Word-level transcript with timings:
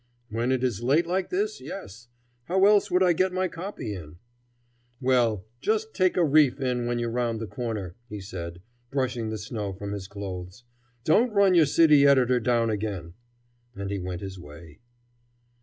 "When 0.31 0.51
it 0.51 0.63
is 0.63 0.81
late 0.81 1.05
like 1.05 1.29
this, 1.29 1.61
yes. 1.61 2.07
How 2.45 2.65
else 2.65 2.89
would 2.89 3.03
I 3.03 3.13
get 3.13 3.31
my 3.31 3.47
copy 3.47 3.93
in?" 3.93 4.15
"Well, 4.99 5.45
just 5.61 5.93
take 5.93 6.17
a 6.17 6.25
reef 6.25 6.59
in 6.59 6.87
when 6.87 6.97
you 6.97 7.07
round 7.07 7.39
the 7.39 7.45
corner," 7.45 7.93
he 8.09 8.19
said, 8.19 8.63
brushing 8.89 9.29
the 9.29 9.37
snow 9.37 9.73
from 9.73 9.91
his 9.91 10.07
clothes. 10.07 10.63
"Don't 11.03 11.31
run 11.33 11.53
your 11.53 11.67
city 11.67 12.07
editor 12.07 12.39
down 12.39 12.71
again." 12.71 13.13
And 13.75 13.91
he 13.91 13.99
went 13.99 14.21
his 14.21 14.39
way. 14.39 14.79